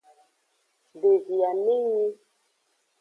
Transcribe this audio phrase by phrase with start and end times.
[1.01, 2.05] Devi amenyi.